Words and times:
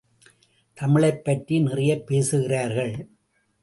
தமிழைப்பற்றி 0.73 1.59
நிறையப் 1.59 2.07
பேசுகிறார்கள். 2.07 3.09